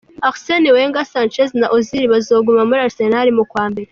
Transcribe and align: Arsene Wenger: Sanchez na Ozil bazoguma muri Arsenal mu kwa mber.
Arsene 0.27 0.69
Wenger: 0.75 1.05
Sanchez 1.11 1.49
na 1.59 1.67
Ozil 1.75 2.03
bazoguma 2.13 2.61
muri 2.67 2.79
Arsenal 2.87 3.27
mu 3.37 3.43
kwa 3.51 3.65
mber. 3.71 3.85